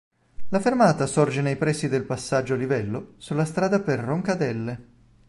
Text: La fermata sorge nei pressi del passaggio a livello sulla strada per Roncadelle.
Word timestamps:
La 0.49 0.59
fermata 0.59 1.05
sorge 1.05 1.41
nei 1.41 1.57
pressi 1.57 1.87
del 1.87 2.05
passaggio 2.05 2.55
a 2.55 2.57
livello 2.57 3.13
sulla 3.17 3.45
strada 3.45 3.81
per 3.81 3.99
Roncadelle. 3.99 4.87